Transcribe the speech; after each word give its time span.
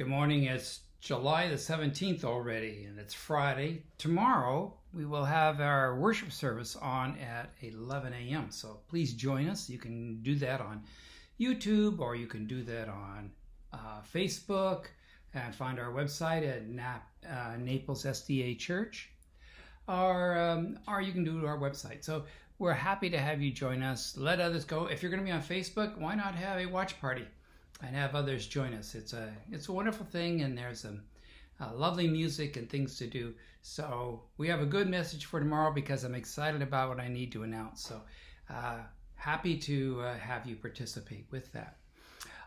Good 0.00 0.08
morning. 0.08 0.44
It's 0.44 0.80
July 1.02 1.48
the 1.48 1.56
17th 1.56 2.24
already, 2.24 2.86
and 2.88 2.98
it's 2.98 3.12
Friday. 3.12 3.82
Tomorrow, 3.98 4.72
we 4.94 5.04
will 5.04 5.26
have 5.26 5.60
our 5.60 5.94
worship 5.94 6.32
service 6.32 6.74
on 6.74 7.18
at 7.18 7.50
11 7.60 8.14
a.m. 8.14 8.46
So 8.48 8.80
please 8.88 9.12
join 9.12 9.46
us. 9.46 9.68
You 9.68 9.76
can 9.76 10.22
do 10.22 10.36
that 10.36 10.62
on 10.62 10.84
YouTube 11.38 12.00
or 12.00 12.16
you 12.16 12.26
can 12.26 12.46
do 12.46 12.62
that 12.62 12.88
on 12.88 13.30
uh, 13.74 14.00
Facebook 14.14 14.86
and 15.34 15.54
find 15.54 15.78
our 15.78 15.92
website 15.92 16.48
at 16.48 16.66
Nap, 16.66 17.06
uh, 17.28 17.58
Naples 17.58 18.04
SDA 18.04 18.58
Church, 18.58 19.10
or, 19.86 20.38
um, 20.38 20.78
or 20.88 21.02
you 21.02 21.12
can 21.12 21.24
do 21.24 21.44
our 21.44 21.58
website. 21.58 22.06
So 22.06 22.24
we're 22.58 22.72
happy 22.72 23.10
to 23.10 23.18
have 23.18 23.42
you 23.42 23.52
join 23.52 23.82
us. 23.82 24.16
Let 24.16 24.40
others 24.40 24.64
go. 24.64 24.86
If 24.86 25.02
you're 25.02 25.10
going 25.10 25.22
to 25.22 25.26
be 25.26 25.30
on 25.30 25.42
Facebook, 25.42 25.98
why 25.98 26.14
not 26.14 26.34
have 26.36 26.58
a 26.58 26.64
watch 26.64 26.98
party? 27.02 27.26
And 27.82 27.96
have 27.96 28.14
others 28.14 28.46
join 28.46 28.74
us. 28.74 28.94
It's 28.94 29.12
a 29.12 29.32
it's 29.50 29.68
a 29.68 29.72
wonderful 29.72 30.06
thing, 30.06 30.42
and 30.42 30.56
there's 30.56 30.80
some 30.80 31.02
uh, 31.60 31.72
lovely 31.74 32.08
music 32.08 32.56
and 32.56 32.68
things 32.68 32.96
to 32.98 33.06
do. 33.06 33.34
So 33.62 34.22
we 34.38 34.48
have 34.48 34.60
a 34.60 34.66
good 34.66 34.88
message 34.88 35.26
for 35.26 35.40
tomorrow 35.40 35.72
because 35.72 36.04
I'm 36.04 36.14
excited 36.14 36.62
about 36.62 36.88
what 36.88 37.00
I 37.00 37.08
need 37.08 37.32
to 37.32 37.42
announce. 37.42 37.82
So 37.82 38.00
uh, 38.48 38.78
happy 39.14 39.58
to 39.58 40.00
uh, 40.00 40.14
have 40.18 40.46
you 40.46 40.56
participate 40.56 41.26
with 41.30 41.52
that. 41.52 41.76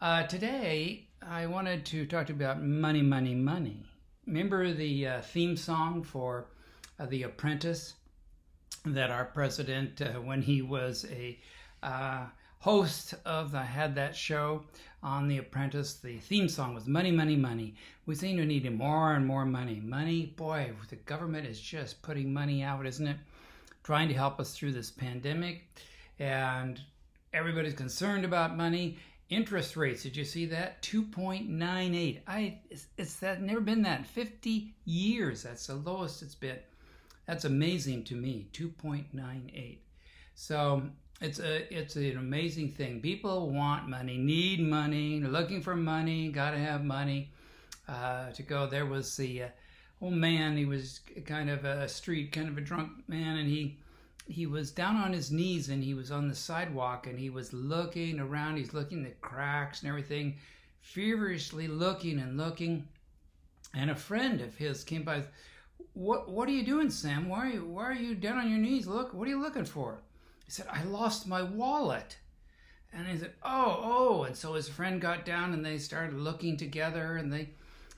Uh, 0.00 0.24
today 0.24 1.08
I 1.22 1.46
wanted 1.46 1.86
to 1.86 2.06
talk 2.06 2.26
to 2.26 2.32
you 2.32 2.38
about 2.38 2.62
money, 2.62 3.02
money, 3.02 3.34
money. 3.34 3.84
Remember 4.26 4.72
the 4.72 5.06
uh, 5.06 5.20
theme 5.22 5.56
song 5.56 6.02
for 6.02 6.50
The 7.00 7.22
Apprentice 7.22 7.94
that 8.84 9.10
our 9.10 9.24
president, 9.24 10.00
when 10.22 10.42
he 10.42 10.62
was 10.62 11.06
a 11.10 11.38
host 12.60 13.14
of 13.24 13.52
the 13.52 13.62
had 13.62 13.94
that 13.94 14.16
show 14.16 14.64
on 15.02 15.28
The 15.28 15.38
Apprentice. 15.38 15.94
The 15.94 16.18
theme 16.18 16.48
song 16.48 16.74
was 16.74 16.86
Money, 16.86 17.12
Money, 17.12 17.36
Money. 17.36 17.74
We 18.06 18.14
seem 18.14 18.36
to 18.38 18.44
need 18.44 18.70
more 18.72 19.14
and 19.14 19.26
more 19.26 19.44
money. 19.44 19.80
Money, 19.84 20.26
boy, 20.36 20.72
the 20.88 20.96
government 20.96 21.46
is 21.46 21.60
just 21.60 22.02
putting 22.02 22.32
money 22.32 22.62
out, 22.62 22.86
isn't 22.86 23.06
it? 23.06 23.16
Trying 23.84 24.08
to 24.08 24.14
help 24.14 24.40
us 24.40 24.56
through 24.56 24.72
this 24.72 24.90
pandemic. 24.90 25.64
And 26.18 26.80
everybody's 27.32 27.74
concerned 27.74 28.24
about 28.24 28.56
money. 28.56 28.98
Interest 29.30 29.76
rates, 29.76 30.02
did 30.02 30.16
you 30.16 30.24
see 30.24 30.46
that? 30.46 30.82
2.98. 30.82 32.20
I 32.26 32.58
it's, 32.70 32.86
it's 32.96 33.16
that 33.16 33.42
never 33.42 33.60
been 33.60 33.82
that 33.82 34.06
50 34.06 34.74
years. 34.84 35.42
That's 35.42 35.66
the 35.66 35.74
lowest 35.74 36.22
it's 36.22 36.34
been. 36.34 36.58
That's 37.26 37.44
amazing 37.44 38.04
to 38.04 38.14
me. 38.14 38.48
2.98. 38.54 39.78
So 40.34 40.82
it's 41.20 41.40
a 41.40 41.76
it's 41.76 41.96
an 41.96 42.16
amazing 42.16 42.72
thing. 42.72 43.00
People 43.00 43.50
want 43.50 43.88
money, 43.88 44.16
need 44.16 44.60
money, 44.60 45.20
looking 45.20 45.62
for 45.62 45.74
money, 45.74 46.28
got 46.28 46.52
to 46.52 46.58
have 46.58 46.84
money 46.84 47.30
uh, 47.88 48.30
to 48.30 48.42
go. 48.42 48.66
There 48.66 48.86
was 48.86 49.16
the 49.16 49.44
uh, 49.44 49.48
old 50.00 50.14
man. 50.14 50.56
He 50.56 50.64
was 50.64 51.00
kind 51.26 51.50
of 51.50 51.64
a 51.64 51.88
street, 51.88 52.30
kind 52.30 52.48
of 52.48 52.56
a 52.56 52.60
drunk 52.60 52.90
man, 53.08 53.36
and 53.38 53.48
he 53.48 53.78
he 54.28 54.46
was 54.46 54.70
down 54.70 54.96
on 54.96 55.12
his 55.12 55.32
knees 55.32 55.70
and 55.70 55.82
he 55.82 55.94
was 55.94 56.10
on 56.12 56.28
the 56.28 56.34
sidewalk 56.34 57.06
and 57.06 57.18
he 57.18 57.30
was 57.30 57.52
looking 57.52 58.20
around. 58.20 58.56
He's 58.56 58.74
looking 58.74 59.04
at 59.06 59.20
cracks 59.20 59.80
and 59.80 59.88
everything, 59.88 60.36
feverishly 60.82 61.66
looking 61.66 62.18
and 62.20 62.36
looking. 62.36 62.86
And 63.74 63.90
a 63.90 63.96
friend 63.96 64.40
of 64.40 64.54
his 64.54 64.84
came 64.84 65.02
by. 65.02 65.24
What 65.94 66.28
what 66.30 66.48
are 66.48 66.52
you 66.52 66.64
doing, 66.64 66.90
Sam? 66.90 67.28
Why 67.28 67.46
are 67.46 67.50
you 67.50 67.64
why 67.64 67.84
are 67.84 67.92
you 67.92 68.14
down 68.14 68.38
on 68.38 68.50
your 68.50 68.60
knees? 68.60 68.86
Look, 68.86 69.14
what 69.14 69.26
are 69.26 69.30
you 69.30 69.40
looking 69.40 69.64
for? 69.64 69.98
He 70.48 70.52
said, 70.52 70.66
I 70.72 70.82
lost 70.84 71.28
my 71.28 71.42
wallet. 71.42 72.16
And 72.90 73.06
he 73.06 73.18
said, 73.18 73.34
Oh, 73.42 73.80
oh. 73.82 74.22
And 74.22 74.34
so 74.34 74.54
his 74.54 74.66
friend 74.66 74.98
got 74.98 75.26
down 75.26 75.52
and 75.52 75.62
they 75.62 75.76
started 75.76 76.14
looking 76.14 76.56
together 76.56 77.18
and 77.18 77.30
they 77.30 77.50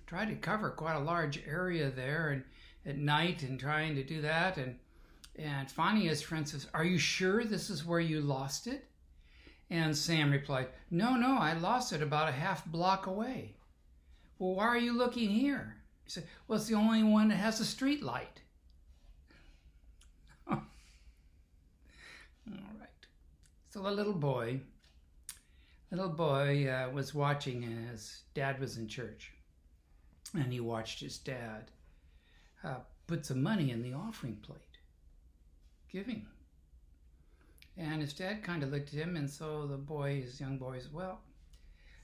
tried 0.09 0.31
to 0.31 0.35
cover 0.35 0.71
quite 0.71 0.97
a 0.97 1.05
large 1.05 1.41
area 1.47 1.91
there 1.91 2.31
and 2.31 2.43
at 2.85 2.99
night 2.99 3.45
and 3.45 3.61
trying 3.61 3.95
to 3.95 4.03
do 4.03 4.21
that. 4.23 4.57
And, 4.57 4.75
and 5.37 5.71
finally 5.71 6.09
his 6.09 6.23
friend 6.23 6.49
says, 6.49 6.67
Are 6.75 6.85
you 6.85 6.99
sure 6.99 7.45
this 7.45 7.71
is 7.71 7.87
where 7.87 8.01
you 8.01 8.21
lost 8.21 8.67
it? 8.67 8.85
And 9.71 9.97
Sam 9.97 10.33
replied, 10.33 10.71
No, 10.91 11.15
no, 11.15 11.39
I 11.39 11.53
lost 11.53 11.93
it 11.93 12.03
about 12.03 12.29
a 12.29 12.33
half 12.33 12.67
block 12.67 13.07
away. 13.07 13.55
Well, 14.41 14.57
why 14.57 14.65
are 14.65 14.77
you 14.77 14.99
looking 14.99 15.29
here? 15.29 15.77
He 16.03 16.11
said, 16.11 16.25
Well, 16.49 16.59
it's 16.59 16.67
the 16.67 16.75
only 16.75 17.05
one 17.05 17.29
that 17.29 17.37
has 17.37 17.61
a 17.61 17.65
street 17.65 18.03
light. 18.03 18.41
All 22.51 22.59
right. 22.79 23.07
So 23.71 23.87
a 23.87 23.89
little 23.89 24.15
boy, 24.15 24.63
little 25.93 26.09
boy 26.09 26.69
uh, 26.69 26.91
was 26.91 27.15
watching 27.15 27.63
his 27.63 28.23
dad 28.35 28.59
was 28.59 28.77
in 28.77 28.89
church, 28.89 29.31
and 30.35 30.53
he 30.53 30.59
watched 30.59 30.99
his 30.99 31.19
dad 31.19 31.71
uh, 32.65 32.81
put 33.07 33.25
some 33.25 33.41
money 33.41 33.71
in 33.71 33.85
the 33.85 33.93
offering 33.93 34.35
plate, 34.43 34.79
giving. 35.89 36.27
And 37.77 38.01
his 38.01 38.13
dad 38.13 38.43
kind 38.43 38.65
of 38.65 38.73
looked 38.73 38.93
at 38.93 38.99
him, 38.99 39.15
and 39.15 39.31
so 39.31 39.69
the 39.69 39.77
boy, 39.77 40.21
his 40.21 40.41
young 40.41 40.59
boy, 40.59 40.77
as 40.77 40.89
well. 40.89 41.21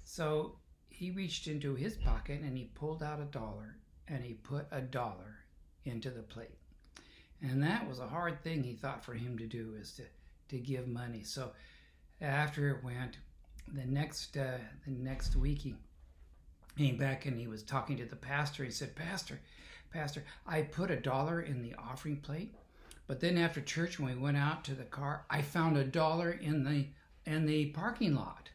So 0.05 0.55
he 0.89 1.11
reached 1.11 1.49
into 1.49 1.75
his 1.75 1.97
pocket 1.97 2.43
and 2.43 2.57
he 2.57 2.71
pulled 2.77 3.03
out 3.03 3.21
a 3.21 3.25
dollar 3.25 3.77
and 4.07 4.23
he 4.23 4.35
put 4.35 4.67
a 4.71 4.81
dollar 4.81 5.41
into 5.85 6.11
the 6.11 6.23
plate. 6.23 6.59
And 7.43 7.61
that 7.65 7.89
was 7.89 7.99
a 7.99 8.07
hard 8.07 8.43
thing 8.45 8.63
he 8.63 8.75
thought 8.75 9.05
for 9.05 9.15
him 9.15 9.37
to 9.39 9.47
do 9.47 9.75
is 9.79 9.93
to 9.95 10.05
to 10.49 10.59
give 10.59 10.87
money. 10.87 11.23
So 11.23 11.53
after 12.21 12.71
it 12.71 12.85
went, 12.85 13.19
the 13.73 13.85
next 13.85 14.37
uh, 14.37 14.59
the 14.85 14.93
next 14.93 15.37
week 15.37 15.59
he 15.59 15.75
came 16.77 16.97
back 16.97 17.27
and 17.27 17.39
he 17.39 17.47
was 17.49 17.63
talking 17.63 17.97
to 17.97 18.05
the 18.05 18.17
pastor. 18.17 18.65
He 18.65 18.71
said, 18.71 18.95
"Pastor, 18.95 19.41
Pastor, 19.91 20.25
I 20.47 20.63
put 20.63 20.91
a 20.91 20.97
dollar 20.97 21.41
in 21.41 21.63
the 21.63 21.75
offering 21.75 22.19
plate, 22.19 22.55
but 23.07 23.21
then 23.21 23.39
after 23.39 23.61
church 23.61 23.99
when 23.99 24.15
we 24.15 24.23
went 24.23 24.37
out 24.37 24.65
to 24.65 24.75
the 24.75 24.85
car, 24.85 25.25
I 25.31 25.43
found 25.43 25.77
a 25.77 25.85
dollar 25.85 26.31
in 26.31 26.65
the 26.65 26.87
in 27.31 27.47
the 27.47 27.67
parking 27.67 28.15
lot." 28.15 28.51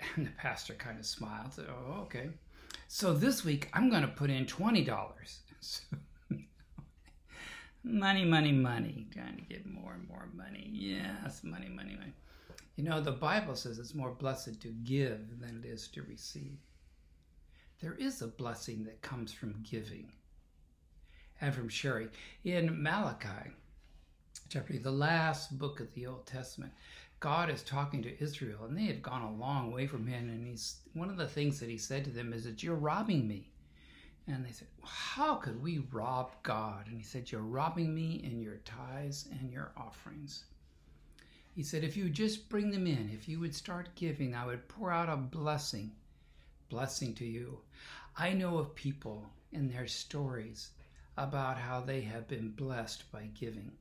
And 0.16 0.26
the 0.26 0.30
pastor 0.30 0.72
kind 0.72 0.98
of 0.98 1.04
smiled. 1.04 1.52
Said, 1.52 1.66
"Oh, 1.68 2.00
okay." 2.02 2.30
So 2.88 3.12
this 3.12 3.44
week 3.44 3.68
I'm 3.72 3.90
going 3.90 4.02
to 4.02 4.08
put 4.08 4.30
in 4.30 4.46
twenty 4.46 4.84
dollars. 4.84 5.40
money, 7.82 8.24
money, 8.24 8.52
money, 8.52 9.06
trying 9.12 9.36
to 9.36 9.42
get 9.42 9.66
more 9.66 9.94
and 9.94 10.08
more 10.08 10.28
money. 10.34 10.68
Yes, 10.72 11.42
money, 11.42 11.68
money, 11.68 11.96
money. 11.98 12.12
You 12.76 12.84
know, 12.84 13.00
the 13.00 13.12
Bible 13.12 13.54
says 13.54 13.78
it's 13.78 13.94
more 13.94 14.12
blessed 14.12 14.60
to 14.62 14.68
give 14.68 15.40
than 15.40 15.62
it 15.62 15.68
is 15.68 15.88
to 15.88 16.02
receive. 16.02 16.58
There 17.80 17.94
is 17.94 18.22
a 18.22 18.28
blessing 18.28 18.84
that 18.84 19.02
comes 19.02 19.32
from 19.32 19.62
giving 19.62 20.12
and 21.40 21.54
from 21.54 21.68
sharing. 21.68 22.10
In 22.44 22.82
Malachi, 22.82 23.50
chapter 24.48 24.78
the 24.78 24.90
last 24.90 25.58
book 25.58 25.80
of 25.80 25.92
the 25.94 26.06
Old 26.06 26.26
Testament, 26.26 26.72
God 27.20 27.50
is 27.50 27.62
talking 27.62 28.02
to 28.02 28.22
Israel, 28.22 28.64
and 28.64 28.76
they 28.76 28.84
had 28.84 29.02
gone 29.02 29.22
a 29.22 29.32
long 29.32 29.72
way 29.72 29.86
from 29.86 30.06
Him. 30.06 30.28
And 30.28 30.46
He's 30.46 30.80
one 30.94 31.10
of 31.10 31.16
the 31.16 31.28
things 31.28 31.60
that 31.60 31.70
He 31.70 31.78
said 31.78 32.04
to 32.04 32.10
them 32.10 32.32
is 32.32 32.44
that 32.44 32.62
you're 32.62 32.74
robbing 32.74 33.26
me. 33.26 33.50
And 34.26 34.44
they 34.44 34.52
said, 34.52 34.68
How 34.84 35.34
could 35.34 35.60
we 35.60 35.78
rob 35.90 36.30
God? 36.42 36.86
And 36.86 36.96
he 36.96 37.02
said, 37.02 37.32
You're 37.32 37.40
robbing 37.40 37.94
me 37.94 38.20
in 38.22 38.40
your 38.40 38.58
tithes 38.58 39.26
and 39.32 39.50
your 39.50 39.72
offerings. 39.76 40.44
He 41.56 41.64
said, 41.64 41.82
If 41.82 41.96
you 41.96 42.08
just 42.08 42.48
bring 42.48 42.70
them 42.70 42.86
in, 42.86 43.10
if 43.12 43.28
you 43.28 43.40
would 43.40 43.54
start 43.54 43.94
giving, 43.96 44.34
I 44.34 44.46
would 44.46 44.68
pour 44.68 44.92
out 44.92 45.08
a 45.08 45.16
blessing, 45.16 45.90
blessing 46.68 47.14
to 47.14 47.24
you. 47.24 47.58
I 48.16 48.32
know 48.32 48.58
of 48.58 48.74
people 48.74 49.30
in 49.52 49.68
their 49.68 49.86
stories 49.86 50.70
about 51.16 51.58
how 51.58 51.80
they 51.80 52.02
have 52.02 52.28
been 52.28 52.50
blessed 52.50 53.10
by 53.10 53.30
giving. 53.34 53.72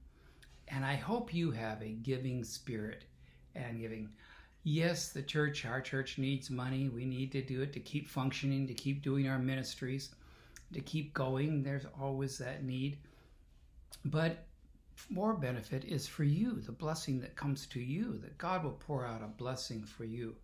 And 0.67 0.83
I 0.83 0.95
hope 0.95 1.33
you 1.33 1.51
have 1.51 1.81
a 1.81 1.89
giving 1.89 2.43
spirit 2.43 3.03
and 3.55 3.79
giving. 3.79 4.09
Yes, 4.63 5.09
the 5.09 5.21
church, 5.21 5.65
our 5.65 5.81
church 5.81 6.17
needs 6.17 6.49
money. 6.49 6.89
We 6.89 7.05
need 7.05 7.31
to 7.33 7.41
do 7.41 7.61
it 7.61 7.71
to 7.73 7.79
keep 7.79 8.07
functioning, 8.09 8.67
to 8.67 8.73
keep 8.73 9.01
doing 9.03 9.27
our 9.27 9.39
ministries 9.39 10.09
to 10.73 10.81
keep 10.81 11.13
going. 11.13 11.63
There's 11.63 11.85
always 11.99 12.37
that 12.37 12.63
need. 12.63 12.97
But 14.05 14.45
more 15.09 15.33
benefit 15.33 15.85
is 15.85 16.07
for 16.07 16.23
you, 16.23 16.61
the 16.61 16.71
blessing 16.71 17.19
that 17.21 17.35
comes 17.35 17.65
to 17.67 17.79
you, 17.79 18.17
that 18.19 18.37
God 18.37 18.63
will 18.63 18.77
pour 18.79 19.05
out 19.05 19.23
a 19.23 19.27
blessing 19.27 19.83
for 19.83 20.03
you. 20.03 20.35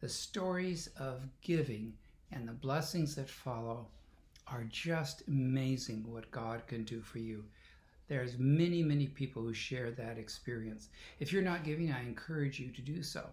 The 0.00 0.08
stories 0.08 0.88
of 0.98 1.22
giving 1.40 1.94
and 2.32 2.48
the 2.48 2.52
blessings 2.52 3.14
that 3.14 3.28
follow 3.30 3.86
are 4.48 4.64
just 4.64 5.22
amazing 5.28 6.04
what 6.06 6.30
God 6.30 6.66
can 6.66 6.84
do 6.84 7.00
for 7.00 7.18
you. 7.18 7.44
There's 8.08 8.36
many, 8.38 8.82
many 8.82 9.06
people 9.06 9.42
who 9.42 9.54
share 9.54 9.90
that 9.92 10.18
experience. 10.18 10.88
If 11.20 11.32
you're 11.32 11.42
not 11.42 11.64
giving, 11.64 11.92
I 11.92 12.02
encourage 12.02 12.58
you 12.58 12.70
to 12.70 12.82
do 12.82 13.02
so. 13.02 13.26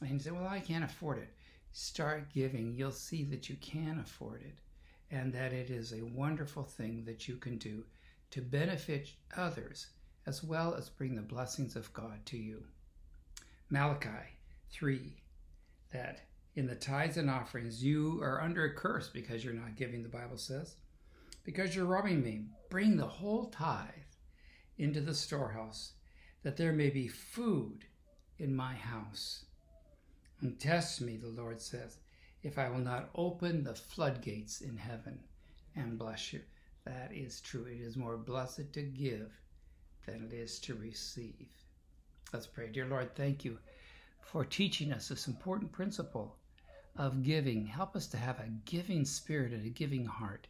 And 0.00 0.10
you 0.10 0.18
say, 0.18 0.30
Well, 0.30 0.46
I 0.46 0.60
can't 0.60 0.84
afford 0.84 1.18
it. 1.18 1.30
Start 1.72 2.32
giving. 2.32 2.74
You'll 2.76 2.92
see 2.92 3.24
that 3.24 3.48
you 3.48 3.56
can 3.56 3.98
afford 3.98 4.42
it 4.42 4.54
and 5.14 5.32
that 5.32 5.52
it 5.52 5.70
is 5.70 5.92
a 5.92 6.02
wonderful 6.02 6.64
thing 6.64 7.04
that 7.04 7.28
you 7.28 7.36
can 7.36 7.56
do 7.56 7.84
to 8.32 8.42
benefit 8.42 9.10
others 9.36 9.86
as 10.26 10.42
well 10.42 10.74
as 10.74 10.88
bring 10.88 11.14
the 11.14 11.22
blessings 11.22 11.76
of 11.76 11.92
God 11.92 12.18
to 12.26 12.36
you. 12.36 12.64
Malachi 13.70 14.38
3 14.72 15.16
that 15.92 16.22
in 16.56 16.66
the 16.66 16.74
tithes 16.74 17.16
and 17.16 17.30
offerings, 17.30 17.82
you 17.82 18.20
are 18.22 18.42
under 18.42 18.64
a 18.64 18.74
curse 18.74 19.08
because 19.08 19.44
you're 19.44 19.54
not 19.54 19.76
giving, 19.76 20.02
the 20.02 20.08
Bible 20.08 20.36
says. 20.36 20.74
Because 21.44 21.74
you're 21.74 21.84
robbing 21.84 22.22
me. 22.22 22.46
Bring 22.68 22.96
the 22.96 23.06
whole 23.06 23.46
tithe 23.46 23.88
into 24.78 25.00
the 25.00 25.14
storehouse, 25.14 25.92
that 26.42 26.56
there 26.56 26.72
may 26.72 26.90
be 26.90 27.06
food 27.06 27.84
in 28.38 28.54
my 28.54 28.74
house. 28.74 29.44
And 30.40 30.58
test 30.58 31.00
me, 31.00 31.16
the 31.16 31.28
Lord 31.28 31.60
says, 31.60 31.98
if 32.44 32.58
I 32.58 32.68
will 32.68 32.78
not 32.78 33.08
open 33.14 33.64
the 33.64 33.74
floodgates 33.74 34.60
in 34.60 34.76
heaven 34.76 35.18
and 35.74 35.98
bless 35.98 36.32
you. 36.32 36.42
That 36.84 37.10
is 37.12 37.40
true. 37.40 37.64
It 37.64 37.80
is 37.80 37.96
more 37.96 38.18
blessed 38.18 38.72
to 38.74 38.82
give 38.82 39.32
than 40.06 40.22
it 40.22 40.34
is 40.34 40.60
to 40.60 40.74
receive. 40.74 41.48
Let's 42.32 42.46
pray. 42.46 42.68
Dear 42.68 42.86
Lord, 42.86 43.16
thank 43.16 43.44
you 43.44 43.58
for 44.20 44.44
teaching 44.44 44.92
us 44.92 45.08
this 45.08 45.26
important 45.26 45.72
principle 45.72 46.36
of 46.96 47.22
giving. 47.22 47.66
Help 47.66 47.96
us 47.96 48.06
to 48.08 48.18
have 48.18 48.38
a 48.38 48.52
giving 48.66 49.06
spirit 49.06 49.52
and 49.52 49.64
a 49.64 49.70
giving 49.70 50.04
heart 50.04 50.46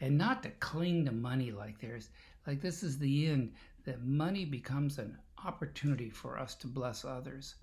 and 0.00 0.16
not 0.16 0.42
to 0.42 0.50
cling 0.50 1.04
to 1.04 1.12
money 1.12 1.52
like 1.52 1.78
there's 1.78 2.08
like 2.46 2.60
this 2.60 2.82
is 2.82 2.98
the 2.98 3.28
end 3.28 3.52
that 3.84 4.02
money 4.02 4.44
becomes 4.44 4.98
an 4.98 5.16
opportunity 5.44 6.10
for 6.10 6.38
us 6.38 6.54
to 6.54 6.66
bless 6.66 7.04
others. 7.04 7.54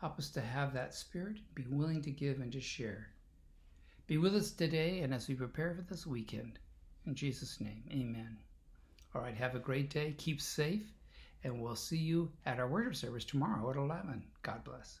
Help 0.00 0.18
us 0.18 0.30
to 0.30 0.40
have 0.40 0.72
that 0.72 0.94
spirit, 0.94 1.38
be 1.54 1.66
willing 1.68 2.00
to 2.02 2.10
give 2.10 2.40
and 2.40 2.52
to 2.52 2.60
share. 2.60 3.08
Be 4.06 4.16
with 4.16 4.34
us 4.36 4.52
today 4.52 5.00
and 5.00 5.12
as 5.12 5.26
we 5.26 5.34
prepare 5.34 5.74
for 5.74 5.82
this 5.82 6.06
weekend. 6.06 6.58
In 7.04 7.14
Jesus' 7.14 7.60
name, 7.60 7.82
amen. 7.90 8.38
All 9.14 9.22
right, 9.22 9.34
have 9.34 9.54
a 9.54 9.60
great 9.60 9.90
day. 9.90 10.14
Keep 10.16 10.40
safe, 10.40 10.92
and 11.42 11.60
we'll 11.60 11.74
see 11.74 11.96
you 11.96 12.30
at 12.46 12.60
our 12.60 12.68
worship 12.68 12.94
service 12.94 13.24
tomorrow 13.24 13.70
at 13.70 13.76
11. 13.76 14.22
God 14.42 14.62
bless. 14.62 15.00